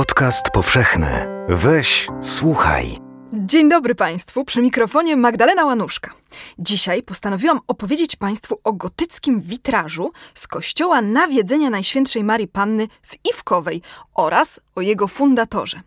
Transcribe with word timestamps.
Podcast 0.00 0.50
powszechny. 0.50 1.26
Weź, 1.48 2.08
słuchaj. 2.22 2.98
Dzień 3.32 3.68
dobry 3.68 3.94
Państwu, 3.94 4.44
przy 4.44 4.62
mikrofonie 4.62 5.16
Magdalena 5.16 5.64
Łanuszka. 5.64 6.10
Dzisiaj 6.58 7.02
postanowiłam 7.02 7.60
opowiedzieć 7.66 8.16
Państwu 8.16 8.60
o 8.64 8.72
gotyckim 8.72 9.40
witrażu 9.40 10.12
z 10.34 10.46
kościoła 10.46 11.02
Nawiedzenia 11.02 11.70
Najświętszej 11.70 12.24
Marii 12.24 12.48
Panny 12.48 12.88
w 13.02 13.14
Iwkowej 13.30 13.82
oraz 14.14 14.60
o 14.74 14.80
jego 14.80 15.08
fundatorze. 15.08 15.80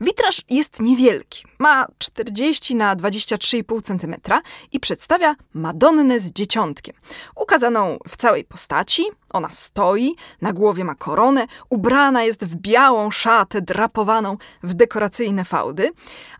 Witraż 0.00 0.42
jest 0.50 0.80
niewielki, 0.80 1.44
ma 1.58 1.86
40 1.98 2.74
na 2.74 2.96
23,5 2.96 3.82
cm 3.82 4.14
i 4.72 4.80
przedstawia 4.80 5.36
Madonnę 5.54 6.20
z 6.20 6.32
dzieciątkiem, 6.32 6.96
ukazaną 7.36 7.98
w 8.08 8.16
całej 8.16 8.44
postaci. 8.44 9.04
Ona 9.30 9.48
stoi, 9.52 10.16
na 10.40 10.52
głowie 10.52 10.84
ma 10.84 10.94
koronę, 10.94 11.46
ubrana 11.70 12.22
jest 12.24 12.44
w 12.44 12.56
białą 12.56 13.10
szatę 13.10 13.60
drapowaną 13.60 14.36
w 14.62 14.74
dekoracyjne 14.74 15.44
fałdy, 15.44 15.90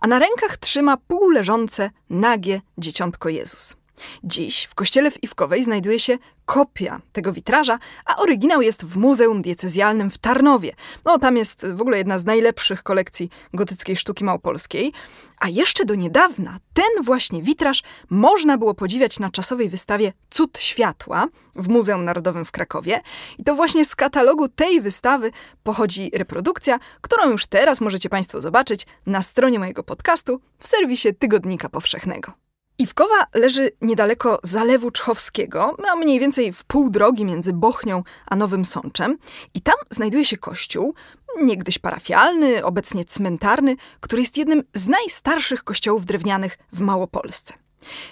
a 0.00 0.06
na 0.06 0.18
rękach 0.18 0.56
trzyma 0.56 0.96
półleżące, 0.96 1.90
nagie 2.10 2.60
dzieciątko 2.78 3.28
Jezus. 3.28 3.81
Dziś 4.24 4.64
w 4.64 4.74
kościele 4.74 5.10
w 5.10 5.22
Iwkowej 5.22 5.64
znajduje 5.64 5.98
się 5.98 6.18
kopia 6.44 7.00
tego 7.12 7.32
witraża, 7.32 7.78
a 8.04 8.16
oryginał 8.16 8.62
jest 8.62 8.84
w 8.84 8.96
Muzeum 8.96 9.42
Diecezjalnym 9.42 10.10
w 10.10 10.18
Tarnowie. 10.18 10.72
No, 11.04 11.18
tam 11.18 11.36
jest 11.36 11.66
w 11.74 11.80
ogóle 11.80 11.98
jedna 11.98 12.18
z 12.18 12.24
najlepszych 12.24 12.82
kolekcji 12.82 13.30
gotyckiej 13.54 13.96
sztuki 13.96 14.24
małopolskiej. 14.24 14.92
A 15.38 15.48
jeszcze 15.48 15.84
do 15.84 15.94
niedawna 15.94 16.58
ten 16.74 17.04
właśnie 17.04 17.42
witraż 17.42 17.82
można 18.10 18.58
było 18.58 18.74
podziwiać 18.74 19.18
na 19.18 19.30
czasowej 19.30 19.68
wystawie 19.68 20.12
Cud 20.30 20.58
Światła 20.58 21.26
w 21.56 21.68
Muzeum 21.68 22.04
Narodowym 22.04 22.44
w 22.44 22.52
Krakowie. 22.52 23.00
I 23.38 23.44
to 23.44 23.54
właśnie 23.54 23.84
z 23.84 23.96
katalogu 23.96 24.48
tej 24.48 24.80
wystawy 24.80 25.30
pochodzi 25.62 26.10
reprodukcja, 26.14 26.78
którą 27.00 27.30
już 27.30 27.46
teraz 27.46 27.80
możecie 27.80 28.08
Państwo 28.08 28.40
zobaczyć 28.40 28.86
na 29.06 29.22
stronie 29.22 29.58
mojego 29.58 29.82
podcastu 29.82 30.40
w 30.58 30.66
serwisie 30.66 31.14
Tygodnika 31.18 31.68
Powszechnego. 31.68 32.41
Iwkowa 32.78 33.26
leży 33.34 33.70
niedaleko 33.80 34.38
Zalewu 34.42 34.90
Czchowskiego, 34.90 35.76
a 35.92 35.96
mniej 35.96 36.20
więcej 36.20 36.52
w 36.52 36.64
pół 36.64 36.90
drogi 36.90 37.24
między 37.24 37.52
Bochnią 37.52 38.02
a 38.26 38.36
Nowym 38.36 38.64
Sączem. 38.64 39.18
I 39.54 39.60
tam 39.60 39.74
znajduje 39.90 40.24
się 40.24 40.36
kościół, 40.36 40.94
niegdyś 41.42 41.78
parafialny, 41.78 42.64
obecnie 42.64 43.04
cmentarny, 43.04 43.76
który 44.00 44.22
jest 44.22 44.36
jednym 44.36 44.62
z 44.74 44.88
najstarszych 44.88 45.64
kościołów 45.64 46.06
drewnianych 46.06 46.58
w 46.72 46.80
Małopolsce. 46.80 47.54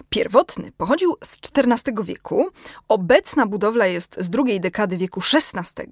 Pierwotny 0.09 0.73
pochodził 0.77 1.17
z 1.25 1.39
XIV 1.57 2.05
wieku, 2.05 2.49
obecna 2.89 3.47
budowla 3.47 3.87
jest 3.87 4.17
z 4.21 4.31
drugiej 4.31 4.61
dekady 4.61 4.97
wieku 4.97 5.21
XVI, 5.35 5.83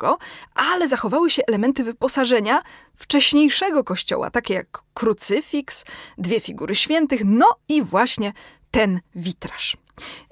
ale 0.54 0.88
zachowały 0.88 1.30
się 1.30 1.42
elementy 1.48 1.84
wyposażenia 1.84 2.62
wcześniejszego 2.94 3.84
kościoła, 3.84 4.30
takie 4.30 4.54
jak 4.54 4.82
krucyfiks, 4.94 5.84
dwie 6.18 6.40
figury 6.40 6.74
świętych, 6.74 7.20
no 7.24 7.46
i 7.68 7.82
właśnie 7.82 8.32
ten 8.78 9.00
witraż. 9.14 9.76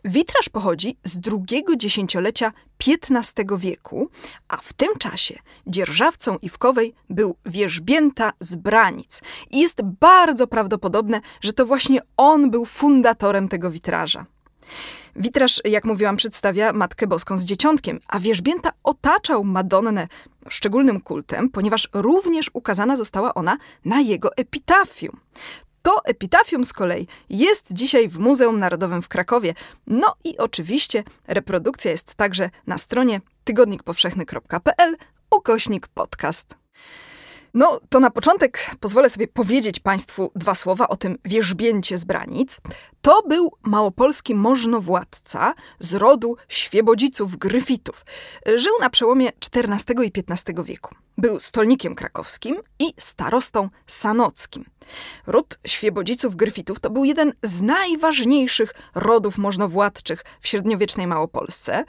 Witraż 0.04 0.48
pochodzi 0.48 0.96
z 1.04 1.18
drugiego 1.18 1.76
dziesięciolecia 1.76 2.52
XV 2.86 3.58
wieku, 3.58 4.10
a 4.48 4.56
w 4.56 4.72
tym 4.72 4.88
czasie 4.98 5.38
dzierżawcą 5.66 6.36
Iwkowej 6.42 6.94
był 7.10 7.36
wierzbięta 7.46 8.32
z 8.40 8.56
Branic. 8.56 9.22
I 9.50 9.60
jest 9.60 9.82
bardzo 9.82 10.46
prawdopodobne, 10.46 11.20
że 11.40 11.52
to 11.52 11.66
właśnie 11.66 12.00
on 12.16 12.50
był 12.50 12.64
fundatorem 12.64 13.48
tego 13.48 13.70
witraża. 13.70 14.26
Witraż, 15.16 15.60
jak 15.64 15.84
mówiłam, 15.84 16.16
przedstawia 16.16 16.72
Matkę 16.72 17.06
Boską 17.06 17.38
z 17.38 17.44
dzieciątkiem, 17.44 18.00
a 18.08 18.20
wierzbięta 18.20 18.70
otaczał 18.84 19.44
Madonnę 19.44 20.08
szczególnym 20.48 21.00
kultem, 21.00 21.50
ponieważ 21.50 21.88
również 21.92 22.50
ukazana 22.52 22.96
została 22.96 23.34
ona 23.34 23.56
na 23.84 24.00
jego 24.00 24.36
epitafium. 24.36 25.20
To 25.86 26.04
epitafium 26.04 26.64
z 26.64 26.72
kolei 26.72 27.06
jest 27.30 27.72
dzisiaj 27.72 28.08
w 28.08 28.18
Muzeum 28.18 28.58
Narodowym 28.58 29.02
w 29.02 29.08
Krakowie. 29.08 29.54
No 29.86 30.14
i 30.24 30.38
oczywiście 30.38 31.04
reprodukcja 31.26 31.90
jest 31.90 32.14
także 32.14 32.50
na 32.66 32.78
stronie 32.78 33.20
tygodnikpowszechny.pl 33.44 34.96
ukośnik 35.30 35.88
podcast. 35.88 36.56
No, 37.56 37.80
to 37.88 38.00
na 38.00 38.10
początek 38.10 38.70
pozwolę 38.80 39.10
sobie 39.10 39.28
powiedzieć 39.28 39.80
Państwu 39.80 40.30
dwa 40.34 40.54
słowa 40.54 40.88
o 40.88 40.96
tym 40.96 41.18
wierzbięcie 41.24 41.98
z 41.98 42.04
Branic. 42.04 42.60
To 43.02 43.22
był 43.22 43.52
małopolski 43.62 44.34
możnowładca 44.34 45.54
z 45.78 45.94
rodu 45.94 46.36
Świebodziców 46.48 47.36
Gryfitów. 47.36 48.04
Żył 48.56 48.72
na 48.80 48.90
przełomie 48.90 49.32
XIV 49.54 50.02
i 50.04 50.12
XV 50.28 50.64
wieku. 50.64 50.94
Był 51.18 51.40
stolnikiem 51.40 51.94
krakowskim 51.94 52.56
i 52.78 52.94
starostą 52.98 53.68
sanockim. 53.86 54.64
Ród 55.26 55.58
Świebodziców 55.66 56.36
Gryfitów 56.36 56.80
to 56.80 56.90
był 56.90 57.04
jeden 57.04 57.32
z 57.42 57.62
najważniejszych 57.62 58.74
rodów 58.94 59.38
możnowładczych 59.38 60.24
w 60.40 60.48
średniowiecznej 60.48 61.06
Małopolsce. 61.06 61.84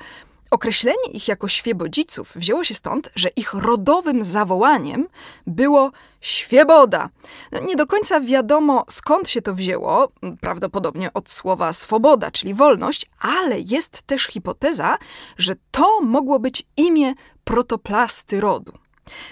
Określenie 0.52 1.12
ich 1.14 1.28
jako 1.28 1.48
świebodziców 1.48 2.32
wzięło 2.36 2.64
się 2.64 2.74
stąd, 2.74 3.10
że 3.16 3.30
ich 3.36 3.54
rodowym 3.54 4.24
zawołaniem 4.24 5.08
było 5.48 5.92
świeboda. 6.22 7.10
No, 7.52 7.60
nie 7.60 7.76
do 7.76 7.88
końca 7.88 8.22
wiadomo 8.22 8.86
skąd 8.90 9.30
się 9.30 9.42
to 9.42 9.54
wzięło, 9.54 10.08
prawdopodobnie 10.42 11.14
od 11.14 11.30
słowa 11.30 11.74
swoboda, 11.74 12.32
czyli 12.32 12.54
wolność, 12.54 13.10
ale 13.20 13.60
jest 13.60 14.02
też 14.02 14.24
hipoteza, 14.24 14.98
że 15.38 15.54
to 15.72 16.02
mogło 16.02 16.40
być 16.40 16.64
imię 16.78 17.14
protoplasty 17.44 18.42
rodu. 18.42 18.87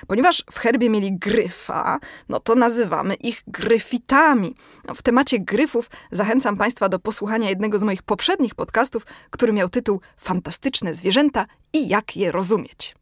Ponieważ 0.08 0.44
w 0.52 0.60
herbie 0.60 0.90
mieli 0.90 1.18
gryfa, 1.18 2.00
no 2.30 2.40
to 2.40 2.56
nazywamy 2.56 3.14
ich 3.14 3.44
gryfitami. 3.48 4.56
No, 4.88 4.94
w 4.94 5.02
temacie 5.02 5.40
gryfów 5.40 5.90
zachęcam 6.12 6.58
Państwa 6.58 6.90
do 6.90 7.00
posłuchania 7.00 7.50
jednego 7.50 7.80
z 7.80 7.84
moich 7.84 8.04
poprzednich 8.04 8.56
podcastów, 8.56 9.06
który 9.30 9.54
miał 9.54 9.70
tytuł 9.70 10.02
Fantastyczne 10.18 10.96
zwierzęta 10.96 11.46
i 11.74 11.88
jak 11.88 12.18
je 12.18 12.32
rozumieć. 12.32 12.96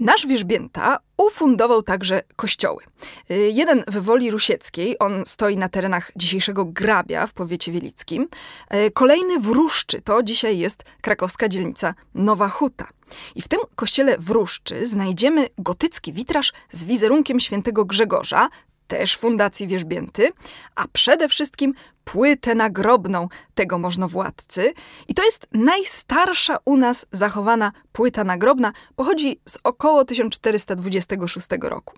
Nasz 0.00 0.26
wierzbięta 0.26 0.98
ufundował 1.16 1.82
także 1.82 2.22
kościoły. 2.36 2.82
Y, 3.30 3.50
jeden 3.54 3.84
w 3.86 4.02
Woli 4.02 4.30
Rusieckiej, 4.30 4.96
on 4.98 5.22
stoi 5.26 5.56
na 5.56 5.68
terenach 5.68 6.12
dzisiejszego 6.16 6.64
Grabia 6.64 7.26
w 7.26 7.32
powiecie 7.32 7.72
wielickim. 7.72 8.28
Y, 8.74 8.90
kolejny 8.90 9.40
w 9.40 9.46
Ruszczy, 9.46 10.02
to 10.02 10.22
dzisiaj 10.22 10.58
jest 10.58 10.84
krakowska 11.00 11.48
dzielnica 11.48 11.94
Nowa 12.14 12.48
Huta. 12.48 12.88
I 13.34 13.42
w 13.42 13.48
tym 13.48 13.60
kościele 13.74 14.18
w 14.18 14.30
Ruszczy 14.30 14.86
znajdziemy 14.86 15.48
gotycki 15.58 16.12
witraż 16.12 16.52
z 16.70 16.84
wizerunkiem 16.84 17.40
świętego 17.40 17.84
Grzegorza, 17.84 18.48
też 18.90 19.16
Fundacji 19.16 19.68
Wierzbięty, 19.68 20.32
a 20.74 20.88
przede 20.88 21.28
wszystkim 21.28 21.74
płytę 22.04 22.54
nagrobną 22.54 23.28
tego 23.54 23.78
możnowładcy. 23.78 24.72
I 25.08 25.14
to 25.14 25.24
jest 25.24 25.46
najstarsza 25.52 26.58
u 26.64 26.76
nas 26.76 27.06
zachowana 27.12 27.72
płyta 27.92 28.24
nagrobna, 28.24 28.72
pochodzi 28.96 29.40
z 29.48 29.58
około 29.64 30.04
1426 30.04 31.46
roku. 31.62 31.94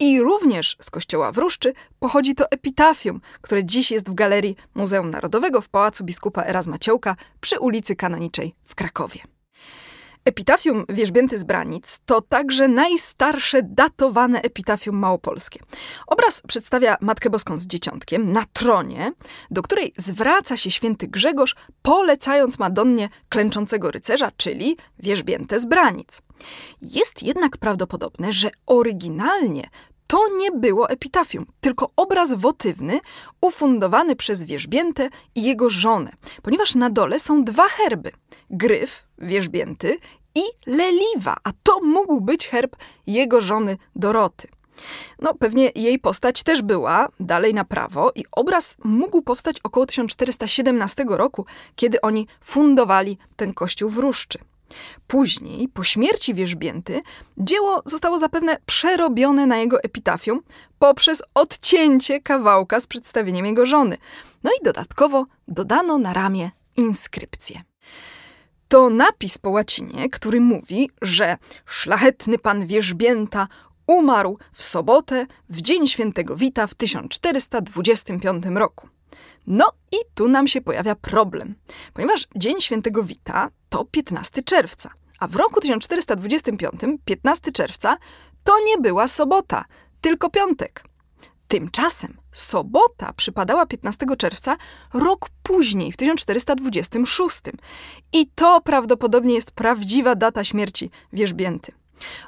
I 0.00 0.20
również 0.20 0.76
z 0.80 0.90
kościoła 0.90 1.32
w 1.32 1.38
Ruszczy 1.38 1.72
pochodzi 1.98 2.34
to 2.34 2.50
epitafium, 2.50 3.20
które 3.40 3.64
dziś 3.64 3.90
jest 3.90 4.10
w 4.10 4.14
galerii 4.14 4.56
Muzeum 4.74 5.10
Narodowego 5.10 5.60
w 5.60 5.68
Pałacu 5.68 6.04
Biskupa 6.04 6.42
Erasma 6.42 6.78
Ciołka 6.78 7.16
przy 7.40 7.60
ulicy 7.60 7.96
Kanoniczej 7.96 8.54
w 8.64 8.74
Krakowie. 8.74 9.20
Epitafium 10.24 10.84
Wierzbięty 10.88 11.38
z 11.38 11.44
Branic 11.44 12.00
to 12.06 12.20
także 12.20 12.68
najstarsze 12.68 13.62
datowane 13.62 14.42
epitafium 14.42 14.96
małopolskie. 14.96 15.60
Obraz 16.06 16.42
przedstawia 16.48 16.96
Matkę 17.00 17.30
Boską 17.30 17.56
z 17.56 17.66
dzieciątkiem 17.66 18.32
na 18.32 18.44
tronie, 18.52 19.12
do 19.50 19.62
której 19.62 19.92
zwraca 19.96 20.56
się 20.56 20.70
święty 20.70 21.08
Grzegorz, 21.08 21.54
polecając 21.82 22.58
Madonnie 22.58 23.08
klęczącego 23.28 23.90
rycerza, 23.90 24.30
czyli 24.36 24.76
Wierzbięte 24.98 25.60
z 25.60 25.66
Branic. 25.66 26.22
Jest 26.82 27.22
jednak 27.22 27.56
prawdopodobne, 27.56 28.32
że 28.32 28.50
oryginalnie 28.66 29.68
to 30.10 30.28
nie 30.36 30.50
było 30.52 30.88
epitafium, 30.88 31.46
tylko 31.60 31.90
obraz 31.96 32.34
wotywny 32.34 33.00
ufundowany 33.40 34.16
przez 34.16 34.42
wierzbięte 34.42 35.08
i 35.34 35.42
jego 35.42 35.70
żonę, 35.70 36.12
ponieważ 36.42 36.74
na 36.74 36.90
dole 36.90 37.20
są 37.20 37.44
dwa 37.44 37.68
herby: 37.68 38.12
gryf, 38.50 39.04
wierzbięty 39.18 39.98
i 40.34 40.42
leliwa, 40.66 41.36
a 41.44 41.50
to 41.62 41.80
mógł 41.80 42.20
być 42.20 42.48
herb 42.48 42.76
jego 43.06 43.40
żony 43.40 43.76
Doroty. 43.96 44.48
No, 45.18 45.34
pewnie 45.34 45.70
jej 45.74 45.98
postać 45.98 46.42
też 46.42 46.62
była 46.62 47.08
dalej 47.20 47.54
na 47.54 47.64
prawo 47.64 48.12
i 48.14 48.24
obraz 48.32 48.76
mógł 48.84 49.22
powstać 49.22 49.56
około 49.62 49.86
1417 49.86 51.04
roku, 51.08 51.46
kiedy 51.76 52.00
oni 52.00 52.26
fundowali 52.40 53.18
ten 53.36 53.54
kościół 53.54 53.90
w 53.90 53.98
Ruszczy. 53.98 54.38
Później, 55.06 55.68
po 55.68 55.84
śmierci 55.84 56.34
wierzbięty, 56.34 57.02
dzieło 57.38 57.82
zostało 57.84 58.18
zapewne 58.18 58.56
przerobione 58.66 59.46
na 59.46 59.58
jego 59.58 59.82
epitafium 59.82 60.40
poprzez 60.78 61.22
odcięcie 61.34 62.20
kawałka 62.20 62.80
z 62.80 62.86
przedstawieniem 62.86 63.46
jego 63.46 63.66
żony. 63.66 63.96
No 64.42 64.50
i 64.60 64.64
dodatkowo 64.64 65.26
dodano 65.48 65.98
na 65.98 66.12
ramię 66.12 66.50
inskrypcję. 66.76 67.62
To 68.68 68.90
napis 68.90 69.38
po 69.38 69.50
łacinie, 69.50 70.10
który 70.10 70.40
mówi, 70.40 70.90
że 71.02 71.36
szlachetny 71.66 72.38
pan 72.38 72.66
wierzbięta 72.66 73.48
Umarł 73.86 74.38
w 74.52 74.62
sobotę, 74.62 75.26
w 75.48 75.60
dzień 75.60 75.86
świętego 75.86 76.36
Wita 76.36 76.66
w 76.66 76.74
1425 76.74 78.44
roku. 78.54 78.88
No 79.46 79.72
i 79.92 79.96
tu 80.14 80.28
nam 80.28 80.48
się 80.48 80.60
pojawia 80.60 80.94
problem, 80.94 81.54
ponieważ 81.94 82.26
dzień 82.36 82.60
świętego 82.60 83.04
Wita 83.04 83.48
to 83.68 83.84
15 83.84 84.42
czerwca, 84.42 84.90
a 85.18 85.28
w 85.28 85.36
roku 85.36 85.60
1425, 85.60 86.80
15 87.04 87.52
czerwca, 87.52 87.96
to 88.44 88.52
nie 88.66 88.78
była 88.78 89.08
sobota, 89.08 89.64
tylko 90.00 90.30
piątek. 90.30 90.84
Tymczasem 91.48 92.16
sobota 92.32 93.12
przypadała 93.12 93.66
15 93.66 94.06
czerwca 94.18 94.56
rok 94.94 95.28
później, 95.42 95.92
w 95.92 95.96
1426. 95.96 97.40
I 98.12 98.26
to 98.26 98.60
prawdopodobnie 98.60 99.34
jest 99.34 99.50
prawdziwa 99.50 100.14
data 100.14 100.44
śmierci 100.44 100.90
wierzbięty. 101.12 101.72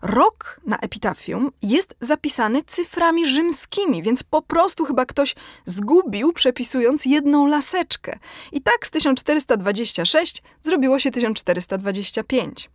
Rok 0.03 0.61
na 0.67 0.79
epitafium 0.79 1.53
jest 1.63 1.95
zapisany 2.01 2.63
cyframi 2.63 3.27
rzymskimi, 3.27 4.03
więc 4.03 4.23
po 4.23 4.43
prostu 4.43 4.85
chyba 4.85 5.07
ktoś 5.07 5.35
zgubił, 5.65 6.33
przepisując 6.33 7.07
jedną 7.07 7.47
laseczkę. 7.47 8.19
I 8.53 8.63
tak 8.63 8.87
z 8.87 8.91
1426 8.91 10.43
zrobiło 10.63 10.99
się 10.99 11.11
1425. 11.11 12.71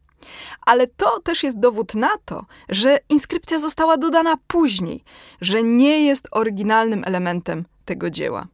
Ale 0.62 0.88
to 0.88 1.20
też 1.20 1.44
jest 1.44 1.60
dowód 1.60 1.96
na 1.96 2.10
to, 2.26 2.46
że 2.70 3.00
inskrypcja 3.10 3.60
została 3.60 3.98
dodana 3.98 4.36
później, 4.48 5.04
że 5.42 5.64
nie 5.64 6.06
jest 6.06 6.28
oryginalnym 6.32 7.04
elementem 7.04 7.66
tego 7.86 8.10
dzieła. 8.10 8.48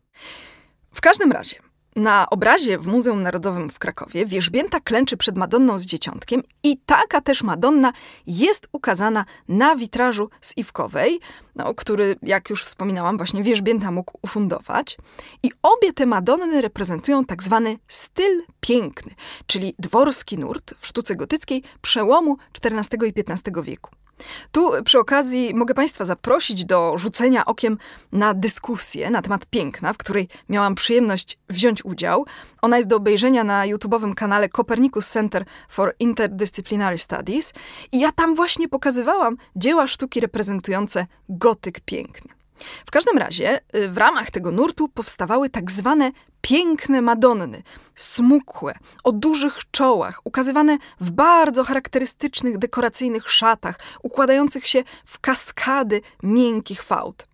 W 0.94 1.01
każdym 1.01 1.31
razie, 1.31 1.56
na 1.95 2.30
obrazie 2.30 2.78
w 2.78 2.88
Muzeum 2.88 3.24
Narodowym 3.24 3.69
w 3.69 3.80
Krakowie 3.80 4.25
wierzbięta 4.25 4.80
klęczy 4.80 5.18
przed 5.18 5.38
Madonną 5.38 5.80
z 5.80 5.86
dzieciątkiem 5.86 6.44
i 6.63 6.78
taka 6.86 7.22
też 7.22 7.44
Madonna 7.44 7.94
jest 8.28 8.68
ukazana 8.72 9.25
na 9.48 9.75
witrażu 9.75 10.30
z 10.42 10.57
Iwkowej, 10.57 11.19
no, 11.56 11.74
który, 11.74 12.16
jak 12.22 12.50
już 12.50 12.63
wspominałam, 12.63 13.18
właśnie 13.18 13.44
wierzbięta 13.44 13.92
mógł 13.92 14.19
ufundować. 14.22 14.98
I 15.44 15.51
obie 15.62 15.94
te 15.94 16.06
Madonny 16.06 16.62
reprezentują 16.62 17.25
tak 17.25 17.44
zwany 17.44 17.78
styl 17.88 18.44
piękny, 18.60 19.13
czyli 19.46 19.75
dworski 19.80 20.38
nurt 20.38 20.74
w 20.78 20.88
sztuce 20.88 21.16
gotyckiej 21.16 21.63
przełomu 21.81 22.38
XIV 22.63 23.04
i 23.04 23.13
XV 23.19 23.63
wieku. 23.63 24.02
Tu 24.51 24.71
przy 24.86 25.00
okazji 25.00 25.54
mogę 25.56 25.74
Państwa 25.74 26.06
zaprosić 26.06 26.65
do 26.65 26.98
rzucenia 26.98 27.45
okiem 27.45 27.77
na 28.12 28.33
dyskusję 28.33 29.10
na 29.10 29.21
temat 29.21 29.45
piękna, 29.45 29.94
w 29.94 29.98
której 29.98 30.27
miałam 30.50 30.75
przyjemność 30.75 31.38
wziąć 31.50 31.86
udział. 31.86 32.25
Ona 32.62 32.77
jest 32.77 32.89
do 32.89 32.95
obejrzenia 32.95 33.44
na 33.44 33.68
YouTube'owym 33.68 34.13
kanale 34.13 34.50
Copernicus 34.50 35.10
Center 35.10 35.45
for 35.69 35.95
Interdisciplinary 36.00 36.98
Studies 36.98 37.54
i 37.92 38.00
ja 38.00 38.12
tam 38.12 38.36
właśnie 38.36 38.68
pokazywałam 38.68 39.38
dzieła 39.56 39.88
sztuki 39.88 40.19
reprezentujące 40.19 41.07
gotyk 41.30 41.80
piękny. 41.80 42.43
W 42.85 42.91
każdym 42.91 43.17
razie 43.17 43.59
y, 43.75 43.89
w 43.89 43.97
ramach 43.97 44.31
tego 44.31 44.51
nurtu 44.51 44.89
powstawały 44.89 45.50
tak 45.50 45.71
zwane 45.71 46.11
piękne 46.41 47.01
Madonny, 47.01 47.63
smukłe, 47.95 48.73
o 49.03 49.11
dużych 49.11 49.59
czołach, 49.71 50.21
ukazywane 50.23 50.77
w 51.01 51.11
bardzo 51.11 51.63
charakterystycznych 51.63 52.57
dekoracyjnych 52.57 53.31
szatach, 53.31 53.79
układających 54.03 54.67
się 54.67 54.83
w 55.05 55.19
kaskady 55.19 56.01
miękkich 56.23 56.83
fałd. 56.83 57.27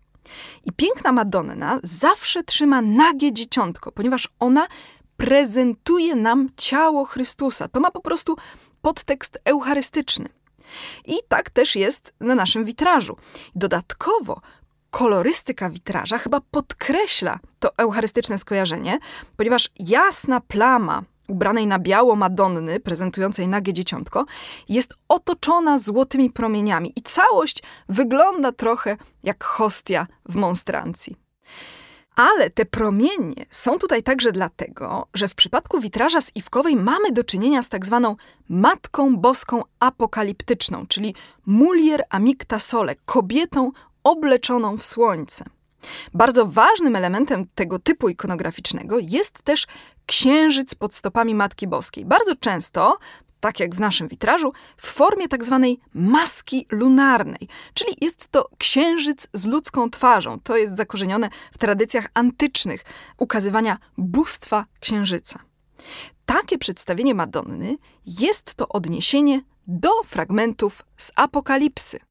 I 0.64 0.72
piękna 0.72 1.12
Madonna 1.12 1.80
zawsze 1.82 2.42
trzyma 2.42 2.82
nagie 2.82 3.32
dzieciątko, 3.32 3.92
ponieważ 3.92 4.28
ona 4.38 4.66
prezentuje 5.16 6.16
nam 6.16 6.48
ciało 6.56 7.04
Chrystusa. 7.04 7.68
To 7.68 7.80
ma 7.80 7.90
po 7.90 8.00
prostu 8.00 8.36
podtekst 8.82 9.38
eucharystyczny. 9.44 10.28
I 11.06 11.14
tak 11.28 11.50
też 11.50 11.76
jest 11.76 12.14
na 12.20 12.34
naszym 12.34 12.64
witrażu. 12.64 13.16
Dodatkowo 13.54 14.40
kolorystyka 14.90 15.70
witraża 15.70 16.18
chyba 16.18 16.40
podkreśla 16.50 17.38
to 17.58 17.70
eucharystyczne 17.76 18.38
skojarzenie, 18.38 18.98
ponieważ 19.36 19.68
jasna 19.78 20.40
plama 20.40 21.02
ubranej 21.28 21.66
na 21.66 21.78
biało 21.78 22.16
Madonny, 22.16 22.80
prezentującej 22.80 23.48
nagie 23.48 23.72
dzieciątko, 23.72 24.26
jest 24.68 24.94
otoczona 25.08 25.78
złotymi 25.78 26.30
promieniami 26.30 26.92
i 26.96 27.02
całość 27.02 27.62
wygląda 27.88 28.52
trochę 28.52 28.96
jak 29.22 29.44
hostia 29.44 30.06
w 30.28 30.34
monstrancji. 30.34 31.16
Ale 32.16 32.50
te 32.50 32.64
promienie 32.64 33.46
są 33.50 33.78
tutaj 33.78 34.02
także 34.02 34.32
dlatego, 34.32 35.06
że 35.14 35.28
w 35.28 35.34
przypadku 35.34 35.80
witraża 35.80 36.20
z 36.20 36.36
Iwkowej 36.36 36.76
mamy 36.76 37.12
do 37.12 37.24
czynienia 37.24 37.62
z 37.62 37.68
tak 37.68 37.86
zwaną 37.86 38.16
Matką 38.48 39.16
Boską 39.16 39.62
Apokaliptyczną, 39.80 40.86
czyli 40.86 41.14
mulier 41.46 42.04
amicta 42.10 42.58
sole, 42.58 42.94
kobietą 43.04 43.70
obleczoną 44.04 44.76
w 44.76 44.84
słońce. 44.84 45.44
Bardzo 46.14 46.46
ważnym 46.46 46.96
elementem 46.96 47.46
tego 47.54 47.78
typu 47.78 48.08
ikonograficznego 48.08 48.98
jest 48.98 49.42
też 49.42 49.66
księżyc 50.06 50.74
pod 50.74 50.94
stopami 50.94 51.34
Matki 51.34 51.66
Boskiej. 51.66 52.04
Bardzo 52.04 52.36
często, 52.36 52.98
tak 53.40 53.60
jak 53.60 53.74
w 53.74 53.80
naszym 53.80 54.08
witrażu, 54.08 54.52
w 54.76 54.86
formie 54.86 55.28
tak 55.28 55.44
zwanej 55.44 55.80
maski 55.94 56.66
lunarnej, 56.70 57.48
czyli 57.74 57.96
jest 58.00 58.28
to 58.28 58.48
księżyc 58.58 59.28
z 59.32 59.46
ludzką 59.46 59.90
twarzą. 59.90 60.40
To 60.40 60.56
jest 60.56 60.76
zakorzenione 60.76 61.30
w 61.52 61.58
tradycjach 61.58 62.06
antycznych 62.14 62.84
ukazywania 63.18 63.78
bóstwa 63.98 64.64
księżyca. 64.80 65.40
Takie 66.26 66.58
przedstawienie 66.58 67.14
Madonny 67.14 67.76
jest 68.06 68.54
to 68.54 68.68
odniesienie 68.68 69.42
do 69.66 69.90
fragmentów 70.04 70.82
z 70.96 71.12
Apokalipsy. 71.16 72.09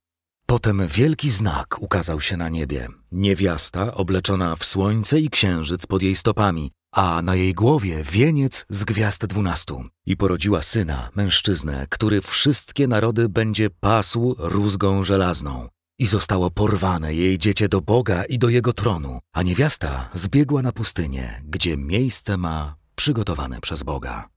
Potem 0.50 0.88
wielki 0.88 1.30
znak 1.30 1.82
ukazał 1.82 2.22
się 2.22 2.38
na 2.38 2.50
niebie. 2.50 2.88
Niewiasta 3.12 3.94
obleczona 3.94 4.56
w 4.56 4.66
słońce 4.66 5.20
i 5.20 5.30
księżyc 5.30 5.86
pod 5.86 6.02
jej 6.02 6.16
stopami, 6.16 6.72
a 6.96 7.22
na 7.22 7.36
jej 7.36 7.54
głowie 7.54 8.04
wieniec 8.04 8.66
z 8.70 8.84
gwiazd 8.84 9.26
dwunastu. 9.26 9.86
I 10.06 10.18
porodziła 10.18 10.62
syna, 10.62 11.10
mężczyznę, 11.16 11.86
który 11.90 12.22
wszystkie 12.22 12.88
narody 12.88 13.30
będzie 13.30 13.70
pasł 13.70 14.36
rózgą 14.38 15.04
żelazną. 15.04 15.68
I 16.00 16.06
zostało 16.06 16.52
porwane 16.52 17.14
jej 17.14 17.38
dziecię 17.38 17.70
do 17.70 17.82
Boga 17.82 18.24
i 18.24 18.40
do 18.40 18.50
jego 18.50 18.74
tronu, 18.74 19.20
a 19.34 19.44
niewiasta 19.44 20.10
zbiegła 20.14 20.62
na 20.62 20.72
pustynię, 20.72 21.42
gdzie 21.46 21.78
miejsce 21.78 22.38
ma 22.38 22.76
przygotowane 22.96 23.62
przez 23.62 23.84
Boga. 23.84 24.30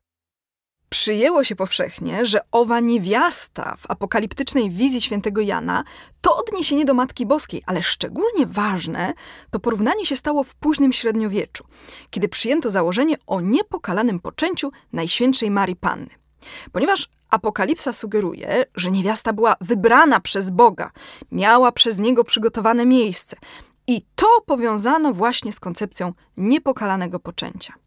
Przyjęło 1.02 1.44
się 1.44 1.56
powszechnie, 1.56 2.26
że 2.26 2.40
owa 2.52 2.81
niewiasta 2.81 3.76
w 3.78 3.90
apokaliptycznej 3.90 4.70
wizji 4.70 5.00
świętego 5.00 5.40
Jana 5.40 5.84
to 6.20 6.37
odniesienie 6.37 6.84
do 6.84 6.94
Matki 6.94 7.26
Boskiej, 7.26 7.62
ale 7.66 7.82
szczególnie 7.82 8.46
ważne 8.46 9.15
to 9.50 9.60
porównanie 9.60 10.06
się 10.06 10.17
stało 10.17 10.44
w 10.44 10.55
późnym 10.55 10.93
średniowieczu, 10.93 11.65
kiedy 12.10 12.29
przyjęto 12.29 12.70
założenie 12.70 13.17
o 13.27 13.41
niepokalanym 13.41 14.20
poczęciu 14.20 14.70
Najświętszej 14.93 15.50
Marii 15.50 15.77
Panny. 15.77 16.10
Ponieważ 16.72 17.08
Apokalipsa 17.31 17.93
sugeruje, 17.93 18.65
że 18.77 18.91
niewiasta 18.91 19.32
była 19.32 19.56
wybrana 19.60 20.20
przez 20.20 20.50
Boga, 20.50 20.91
miała 21.32 21.72
przez 21.72 21.98
niego 21.98 22.24
przygotowane 22.24 22.86
miejsce. 22.86 23.36
I 23.86 24.03
to 24.15 24.27
powiązano 24.46 25.12
właśnie 25.12 25.53
z 25.53 25.60
koncepcją 25.60 26.12
niepokalanego 26.36 27.20
poczęcia. 27.20 27.81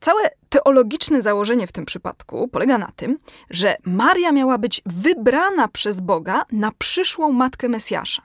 Całe 0.00 0.30
teologiczne 0.48 1.22
założenie 1.22 1.66
w 1.66 1.72
tym 1.72 1.84
przypadku 1.84 2.48
polega 2.48 2.78
na 2.78 2.90
tym, 2.96 3.18
że 3.50 3.76
Maria 3.84 4.32
miała 4.32 4.58
być 4.58 4.82
wybrana 4.86 5.68
przez 5.68 6.00
Boga 6.00 6.42
na 6.52 6.70
przyszłą 6.78 7.32
matkę 7.32 7.68
Mesjasza. 7.68 8.22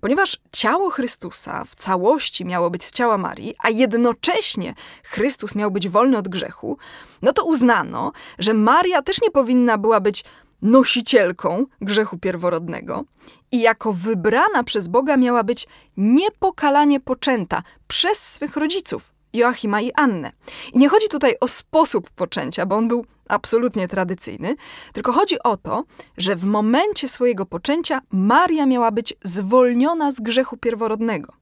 Ponieważ 0.00 0.36
ciało 0.52 0.90
Chrystusa 0.90 1.64
w 1.64 1.74
całości 1.74 2.44
miało 2.44 2.70
być 2.70 2.84
z 2.84 2.90
ciała 2.90 3.18
Marii, 3.18 3.54
a 3.62 3.70
jednocześnie 3.70 4.74
Chrystus 5.04 5.54
miał 5.54 5.70
być 5.70 5.88
wolny 5.88 6.18
od 6.18 6.28
grzechu, 6.28 6.78
no 7.22 7.32
to 7.32 7.44
uznano, 7.44 8.12
że 8.38 8.54
Maria 8.54 9.02
też 9.02 9.22
nie 9.22 9.30
powinna 9.30 9.78
była 9.78 10.00
być 10.00 10.24
nosicielką 10.62 11.66
grzechu 11.80 12.18
pierworodnego 12.18 13.04
i 13.52 13.60
jako 13.60 13.92
wybrana 13.92 14.64
przez 14.64 14.88
Boga 14.88 15.16
miała 15.16 15.44
być 15.44 15.66
niepokalanie 15.96 17.00
poczęta 17.00 17.62
przez 17.88 18.18
swych 18.18 18.56
rodziców, 18.56 19.12
Joachima 19.36 19.80
i 19.80 19.92
Annę. 19.92 20.32
I 20.72 20.78
nie 20.78 20.88
chodzi 20.88 21.08
tutaj 21.08 21.36
o 21.40 21.48
sposób 21.48 22.10
poczęcia, 22.10 22.66
bo 22.66 22.76
on 22.76 22.88
był 22.88 23.06
absolutnie 23.28 23.88
tradycyjny, 23.88 24.56
tylko 24.92 25.12
chodzi 25.12 25.42
o 25.42 25.56
to, 25.56 25.84
że 26.16 26.36
w 26.36 26.44
momencie 26.44 27.08
swojego 27.08 27.46
poczęcia 27.46 28.00
Maria 28.10 28.66
miała 28.66 28.90
być 28.90 29.14
zwolniona 29.24 30.12
z 30.12 30.20
grzechu 30.20 30.56
pierworodnego. 30.56 31.32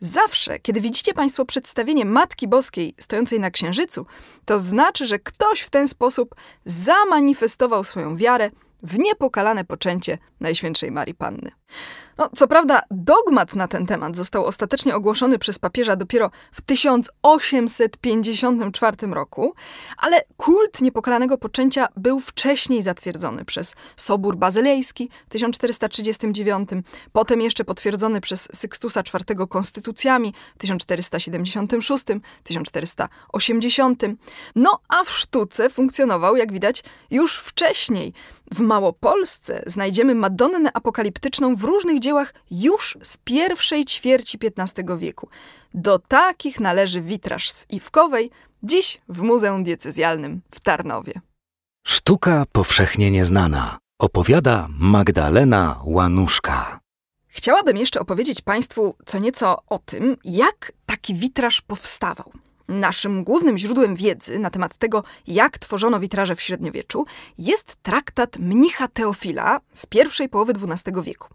Zawsze, 0.00 0.58
kiedy 0.58 0.80
widzicie 0.80 1.14
Państwo 1.14 1.44
przedstawienie 1.44 2.04
Matki 2.04 2.48
Boskiej 2.48 2.94
stojącej 2.98 3.40
na 3.40 3.50
księżycu, 3.50 4.06
to 4.44 4.58
znaczy, 4.58 5.06
że 5.06 5.18
ktoś 5.18 5.60
w 5.60 5.70
ten 5.70 5.88
sposób 5.88 6.34
zamanifestował 6.64 7.84
swoją 7.84 8.16
wiarę 8.16 8.50
w 8.82 8.98
niepokalane 8.98 9.64
poczęcie 9.64 10.18
Najświętszej 10.40 10.90
Marii 10.90 11.14
Panny. 11.14 11.50
No, 12.20 12.30
co 12.36 12.48
prawda, 12.48 12.82
dogmat 12.90 13.54
na 13.54 13.68
ten 13.68 13.86
temat 13.86 14.16
został 14.16 14.44
ostatecznie 14.44 14.94
ogłoszony 14.94 15.38
przez 15.38 15.58
papieża 15.58 15.96
dopiero 15.96 16.30
w 16.52 16.60
1854 16.60 18.96
roku, 19.06 19.54
ale 19.98 20.20
kult 20.36 20.80
niepokalanego 20.80 21.38
poczęcia 21.38 21.88
był 21.96 22.20
wcześniej 22.20 22.82
zatwierdzony 22.82 23.44
przez 23.44 23.74
Sobór 23.96 24.36
Bazylejski 24.36 25.10
w 25.26 25.30
1439, 25.30 26.68
potem 27.12 27.40
jeszcze 27.40 27.64
potwierdzony 27.64 28.20
przez 28.20 28.48
Sykstusa 28.52 29.00
IV 29.00 29.46
konstytucjami 29.48 30.34
w 30.54 30.58
1476, 30.58 32.04
1480. 32.42 34.02
No 34.54 34.78
a 34.88 35.04
w 35.04 35.10
sztuce 35.10 35.70
funkcjonował, 35.70 36.36
jak 36.36 36.52
widać, 36.52 36.84
już 37.10 37.38
wcześniej. 37.38 38.12
W 38.54 38.60
Małopolsce 38.60 39.62
znajdziemy 39.66 40.14
Madonnę 40.30 40.70
apokaliptyczną 40.74 41.54
w 41.54 41.62
różnych 41.62 42.00
dziełach 42.00 42.34
już 42.50 42.98
z 43.02 43.18
pierwszej 43.18 43.84
ćwierci 43.84 44.38
XV 44.58 44.98
wieku. 44.98 45.28
Do 45.74 45.98
takich 45.98 46.60
należy 46.60 47.00
witraż 47.00 47.50
z 47.50 47.66
Iwkowej, 47.70 48.30
dziś 48.62 49.00
w 49.08 49.22
Muzeum 49.22 49.64
Diecezjalnym 49.64 50.40
w 50.50 50.60
Tarnowie. 50.60 51.12
Sztuka 51.86 52.44
powszechnie 52.52 53.10
nieznana. 53.10 53.78
Opowiada 53.98 54.68
Magdalena 54.70 55.80
Łanuszka. 55.84 56.80
Chciałabym 57.28 57.76
jeszcze 57.76 58.00
opowiedzieć 58.00 58.42
Państwu 58.42 58.96
co 59.06 59.18
nieco 59.18 59.62
o 59.66 59.78
tym, 59.78 60.16
jak 60.24 60.72
taki 60.86 61.14
witraż 61.14 61.60
powstawał. 61.60 62.32
Naszym 62.70 63.24
głównym 63.24 63.58
źródłem 63.58 63.96
wiedzy 63.96 64.38
na 64.38 64.50
temat 64.50 64.76
tego, 64.78 65.04
jak 65.26 65.58
tworzono 65.58 66.00
witraże 66.00 66.36
w 66.36 66.40
średniowieczu, 66.40 67.06
jest 67.38 67.76
traktat 67.82 68.38
mnicha 68.38 68.88
Teofila 68.88 69.60
z 69.72 69.86
pierwszej 69.86 70.28
połowy 70.28 70.52
XII 70.52 71.02
wieku. 71.02 71.28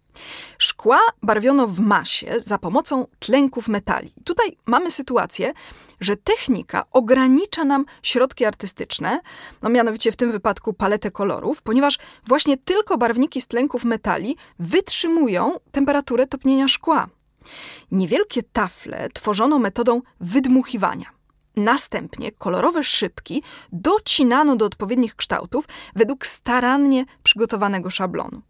Szkła 0.57 0.99
barwiono 1.23 1.67
w 1.67 1.79
masie 1.79 2.39
za 2.39 2.57
pomocą 2.57 3.07
tlenków 3.19 3.67
metali. 3.67 4.11
Tutaj 4.23 4.57
mamy 4.65 4.91
sytuację, 4.91 5.53
że 6.01 6.17
technika 6.17 6.85
ogranicza 6.91 7.63
nam 7.63 7.85
środki 8.03 8.45
artystyczne, 8.45 9.19
no 9.61 9.69
mianowicie 9.69 10.11
w 10.11 10.15
tym 10.15 10.31
wypadku 10.31 10.73
paletę 10.73 11.11
kolorów, 11.11 11.61
ponieważ 11.61 11.97
właśnie 12.27 12.57
tylko 12.57 12.97
barwniki 12.97 13.41
z 13.41 13.47
tlenków 13.47 13.83
metali 13.83 14.37
wytrzymują 14.59 15.59
temperaturę 15.71 16.27
topnienia 16.27 16.67
szkła. 16.67 17.07
Niewielkie 17.91 18.43
tafle 18.43 19.09
tworzono 19.13 19.59
metodą 19.59 20.01
wydmuchiwania. 20.19 21.14
Następnie 21.57 22.31
kolorowe 22.31 22.83
szybki 22.83 23.43
docinano 23.71 24.55
do 24.55 24.65
odpowiednich 24.65 25.15
kształtów 25.15 25.65
według 25.95 26.25
starannie 26.25 27.05
przygotowanego 27.23 27.89
szablonu. 27.89 28.41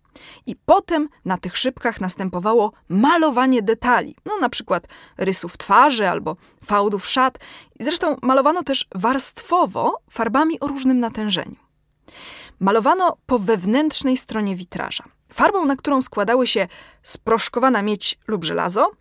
I 0.46 0.56
potem 0.56 1.10
na 1.26 1.38
tych 1.38 1.58
szybkach 1.58 2.02
następowało 2.02 2.72
malowanie 2.90 3.62
detali, 3.62 4.16
no 4.26 4.38
na 4.38 4.50
przykład 4.50 4.88
rysów 5.18 5.58
twarzy 5.58 6.10
albo 6.10 6.36
fałdów 6.64 7.08
szat. 7.08 7.38
Zresztą 7.80 8.18
malowano 8.22 8.64
też 8.64 8.88
warstwowo 8.96 10.02
farbami 10.10 10.60
o 10.60 10.68
różnym 10.68 11.00
natężeniu. 11.00 11.56
Malowano 12.60 13.18
po 13.26 13.40
wewnętrznej 13.40 14.18
stronie 14.18 14.56
witraża. 14.56 15.04
Farbą, 15.34 15.66
na 15.66 15.76
którą 15.76 16.02
składały 16.02 16.48
się 16.48 16.68
sproszkowana 17.02 17.82
miedź 17.82 18.20
lub 18.28 18.44
żelazo, 18.44 18.92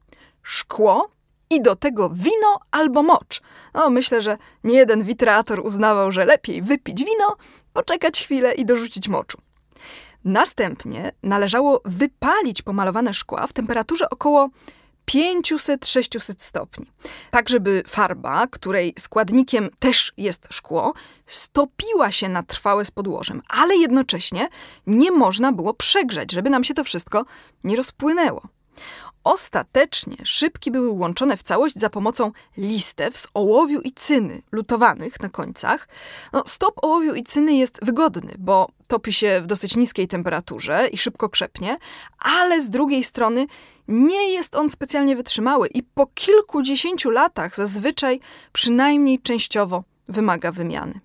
szkło 0.43 1.11
i 1.51 1.63
do 1.63 1.77
tego 1.77 2.11
wino 2.11 2.61
albo 2.71 3.03
mocz. 3.03 3.43
No, 3.75 3.91
myślę, 3.91 4.21
że 4.21 4.37
nie 4.65 4.75
jeden 4.75 5.03
witrator 5.03 5.61
uznawał, 5.67 6.13
że 6.13 6.25
lepiej 6.25 6.63
wypić 6.63 7.05
wino, 7.05 7.37
poczekać 7.73 8.23
chwilę 8.23 8.55
i 8.55 8.67
dorzucić 8.67 9.09
moczu. 9.09 9.39
Następnie 10.25 11.13
należało 11.23 11.81
wypalić 11.85 12.63
pomalowane 12.63 13.15
szkła 13.15 13.47
w 13.47 13.53
temperaturze 13.53 14.11
około 14.11 14.51
500-600 15.11 16.35
stopni. 16.39 16.87
Tak, 17.31 17.49
żeby 17.49 17.83
farba, 17.87 18.47
której 18.47 18.95
składnikiem 18.99 19.69
też 19.79 20.13
jest 20.17 20.47
szkło, 20.51 20.95
stopiła 21.27 22.13
się 22.13 22.29
na 22.29 22.43
trwałe 22.43 22.85
z 22.85 22.91
podłożem, 22.91 23.43
ale 23.49 23.77
jednocześnie 23.77 24.49
nie 24.87 25.11
można 25.11 25.53
było 25.53 25.75
przegrzać, 25.75 26.33
żeby 26.33 26.51
nam 26.51 26.65
się 26.65 26.75
to 26.75 26.85
wszystko 26.85 27.25
nie 27.65 27.77
rozpłynęło. 27.77 28.43
Ostatecznie 29.25 30.17
szybki 30.25 30.71
były 30.71 30.89
łączone 30.89 31.37
w 31.37 31.43
całość 31.43 31.75
za 31.75 31.91
pomocą 31.91 32.33
listew 32.57 33.19
z 33.19 33.29
ołowiu 33.35 33.81
i 33.81 33.93
cyny, 33.93 34.43
lutowanych 34.53 35.21
na 35.21 35.29
końcach. 35.29 35.89
No, 36.33 36.43
stop 36.47 36.85
ołowiu 36.85 37.15
i 37.15 37.23
cyny 37.23 37.55
jest 37.55 37.85
wygodny, 37.85 38.35
bo 38.39 38.69
topi 38.89 39.13
się 39.13 39.41
w 39.41 39.47
dosyć 39.47 39.77
niskiej 39.77 40.09
temperaturze 40.09 40.89
i 40.93 40.99
szybko 40.99 41.29
krzepnie, 41.29 41.77
ale 42.19 42.63
z 42.63 42.71
drugiej 42.71 43.03
strony 43.03 43.47
nie 43.89 44.33
jest 44.33 44.55
on 44.55 44.71
specjalnie 44.71 45.17
wytrzymały 45.17 45.69
i 45.69 45.83
po 45.83 46.07
kilkudziesięciu 46.07 47.11
latach 47.11 47.57
zazwyczaj 47.57 48.21
przynajmniej 48.53 49.19
częściowo 49.19 49.85
wymaga 50.09 50.53
wymiany. 50.53 51.04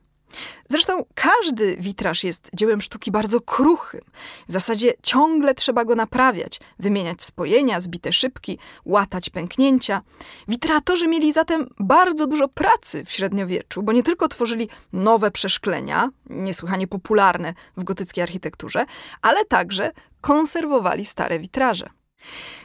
Zresztą 0.69 1.05
każdy 1.15 1.77
witraż 1.79 2.23
jest 2.23 2.49
dziełem 2.53 2.81
sztuki 2.81 3.11
bardzo 3.11 3.41
kruchym. 3.41 4.01
W 4.47 4.53
zasadzie 4.53 4.93
ciągle 5.03 5.53
trzeba 5.53 5.85
go 5.85 5.95
naprawiać, 5.95 6.59
wymieniać 6.79 7.23
spojenia, 7.23 7.81
zbite 7.81 8.13
szybki, 8.13 8.59
łatać 8.85 9.29
pęknięcia. 9.29 10.01
Witratorzy 10.47 11.07
mieli 11.07 11.33
zatem 11.33 11.69
bardzo 11.79 12.27
dużo 12.27 12.47
pracy 12.47 13.05
w 13.05 13.11
średniowieczu, 13.11 13.83
bo 13.83 13.91
nie 13.91 14.03
tylko 14.03 14.27
tworzyli 14.27 14.69
nowe 14.93 15.31
przeszklenia, 15.31 16.09
niesłychanie 16.29 16.87
popularne 16.87 17.53
w 17.77 17.83
gotyckiej 17.83 18.23
architekturze, 18.23 18.85
ale 19.21 19.45
także 19.45 19.91
konserwowali 20.21 21.05
stare 21.05 21.39
witraże. 21.39 21.98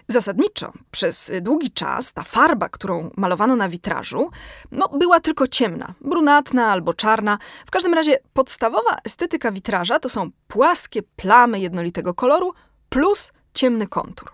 Zasadniczo 0.08 0.72
przez 0.90 1.32
długi 1.40 1.70
czas 1.70 2.12
ta 2.12 2.22
farba, 2.22 2.68
którą 2.68 3.10
malowano 3.16 3.56
na 3.56 3.68
witrażu, 3.68 4.30
no, 4.72 4.88
była 4.88 5.20
tylko 5.20 5.48
ciemna, 5.48 5.94
brunatna 6.00 6.72
albo 6.72 6.94
czarna. 6.94 7.38
W 7.66 7.70
każdym 7.70 7.94
razie 7.94 8.18
podstawowa 8.32 8.96
estetyka 9.04 9.52
witraża 9.52 9.98
to 9.98 10.08
są 10.08 10.30
płaskie 10.48 11.02
plamy 11.02 11.60
jednolitego 11.60 12.14
koloru 12.14 12.54
plus 12.88 13.32
ciemny 13.54 13.86
kontur. 13.86 14.32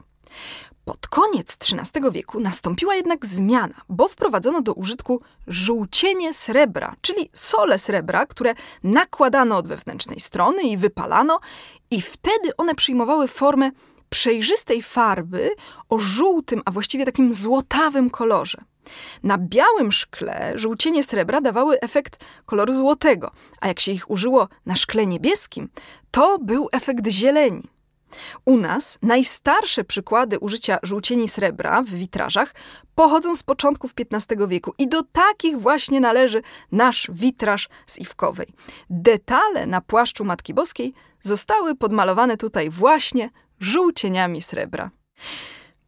Pod 0.85 1.09
koniec 1.09 1.57
XIII 1.63 2.13
wieku 2.13 2.41
nastąpiła 2.41 2.95
jednak 2.95 3.27
zmiana, 3.27 3.75
bo 3.89 4.09
wprowadzono 4.09 4.63
do 4.63 4.75
użytku 4.75 5.23
żółcienie 5.47 6.35
srebra, 6.35 6.97
czyli 7.01 7.31
sole 7.33 7.79
srebra, 7.79 8.27
które 8.27 8.55
nakładano 8.83 9.57
od 9.57 9.69
wewnętrznej 9.69 10.21
strony 10.21 10.63
i 10.63 10.77
wypalano, 10.77 11.41
i 11.91 12.03
wtedy 12.03 12.57
one 12.57 12.75
przyjmowały 12.75 13.29
formę 13.29 13.71
przejrzystej 14.11 14.83
farby 14.83 15.51
o 15.89 15.99
żółtym, 15.99 16.63
a 16.65 16.71
właściwie 16.71 17.05
takim 17.05 17.33
złotawym 17.33 18.11
kolorze. 18.11 18.59
Na 19.23 19.39
białym 19.39 19.93
szkle 19.93 20.53
żółcienie 20.55 21.03
srebra 21.03 21.41
dawały 21.41 21.81
efekt 21.81 22.25
koloru 22.47 22.75
złotego, 22.75 23.31
a 23.61 23.69
jak 23.69 23.81
się 23.81 23.93
ich 23.93 24.11
użyło 24.11 24.49
na 24.67 24.77
szkle 24.77 25.07
niebieskim, 25.07 25.69
to 26.11 26.39
był 26.39 26.69
efekt 26.73 27.09
zieleni. 27.09 27.69
U 28.45 28.57
nas 28.57 28.99
najstarsze 29.03 29.85
przykłady 29.85 30.39
użycia 30.39 30.79
żółcieni 30.83 31.29
srebra 31.29 31.83
w 31.83 31.87
witrażach 31.91 32.55
pochodzą 32.95 33.35
z 33.35 33.43
początków 33.43 33.95
XV 34.13 34.49
wieku 34.49 34.75
i 34.79 34.89
do 34.89 35.03
takich 35.03 35.61
właśnie 35.61 36.01
należy 36.01 36.43
nasz 36.73 37.11
witraż 37.13 37.69
z 37.87 37.99
Iwkowej. 37.99 38.47
Detale 38.91 39.67
na 39.67 39.81
płaszczu 39.81 40.25
Matki 40.25 40.55
Boskiej 40.55 40.95
zostały 41.21 41.75
podmalowane 41.75 42.37
tutaj 42.37 42.71
właśnie 42.71 43.31
żółcieniami 43.61 44.43
srebra. 44.43 44.91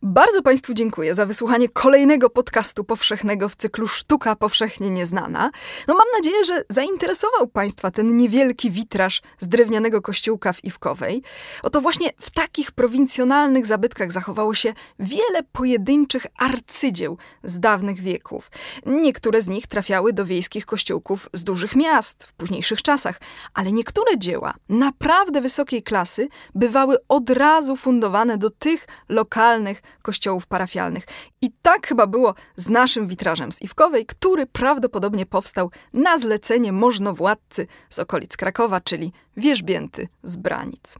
Bardzo 0.04 0.42
Państwu 0.42 0.74
dziękuję 0.74 1.14
za 1.14 1.26
wysłuchanie 1.26 1.68
kolejnego 1.68 2.30
podcastu 2.30 2.84
powszechnego 2.84 3.48
w 3.48 3.56
cyklu 3.56 3.88
Sztuka 3.88 4.36
Powszechnie 4.36 4.90
Nieznana. 4.90 5.50
No 5.88 5.94
mam 5.94 6.06
nadzieję, 6.16 6.44
że 6.44 6.64
zainteresował 6.70 7.46
Państwa 7.46 7.90
ten 7.90 8.16
niewielki 8.16 8.70
witraż 8.70 9.22
z 9.38 9.48
drewnianego 9.48 10.02
kościółka 10.02 10.52
w 10.52 10.64
Iwkowej. 10.64 11.22
Oto 11.62 11.80
właśnie 11.80 12.10
w 12.20 12.30
takich 12.30 12.72
prowincjonalnych 12.72 13.66
zabytkach 13.66 14.12
zachowało 14.12 14.54
się 14.54 14.74
wiele 14.98 15.42
pojedynczych 15.52 16.26
arcydzieł 16.38 17.18
z 17.44 17.60
dawnych 17.60 18.00
wieków. 18.00 18.50
Niektóre 18.86 19.40
z 19.40 19.48
nich 19.48 19.66
trafiały 19.66 20.12
do 20.12 20.24
wiejskich 20.24 20.66
kościółków 20.66 21.28
z 21.32 21.44
dużych 21.44 21.76
miast 21.76 22.24
w 22.24 22.32
późniejszych 22.32 22.82
czasach, 22.82 23.20
ale 23.54 23.72
niektóre 23.72 24.18
dzieła 24.18 24.54
naprawdę 24.68 25.40
wysokiej 25.40 25.82
klasy 25.82 26.28
bywały 26.54 26.96
od 27.08 27.30
razu 27.30 27.76
fundowane 27.76 28.38
do 28.38 28.50
tych 28.50 28.86
lokalnych 29.08 29.82
kościołów 30.02 30.46
parafialnych. 30.46 31.04
I 31.40 31.50
tak 31.62 31.86
chyba 31.86 32.06
było 32.06 32.34
z 32.56 32.68
naszym 32.68 33.08
witrażem 33.08 33.52
z 33.52 33.62
Iwkowej, 33.62 34.06
który 34.06 34.46
prawdopodobnie 34.46 35.26
powstał 35.26 35.70
na 35.92 36.18
zlecenie 36.18 36.72
możnowładcy 36.72 37.66
z 37.90 37.98
okolic 37.98 38.36
Krakowa, 38.36 38.80
czyli 38.80 39.12
wierzbięty 39.36 40.08
z 40.22 40.36
Branic. 40.36 40.98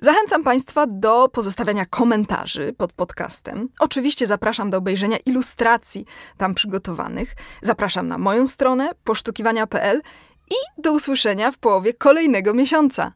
Zachęcam 0.00 0.44
Państwa 0.44 0.86
do 0.86 1.28
pozostawiania 1.28 1.86
komentarzy 1.86 2.74
pod 2.78 2.92
podcastem. 2.92 3.68
Oczywiście 3.78 4.26
zapraszam 4.26 4.70
do 4.70 4.78
obejrzenia 4.78 5.16
ilustracji 5.26 6.04
tam 6.36 6.54
przygotowanych. 6.54 7.34
Zapraszam 7.62 8.08
na 8.08 8.18
moją 8.18 8.46
stronę 8.46 8.90
posztukiwania.pl 9.04 10.02
i 10.50 10.82
do 10.82 10.92
usłyszenia 10.92 11.52
w 11.52 11.58
połowie 11.58 11.94
kolejnego 11.94 12.54
miesiąca. 12.54 13.12